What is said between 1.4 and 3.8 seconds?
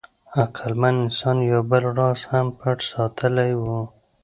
یو بل راز هم پټ ساتلی و.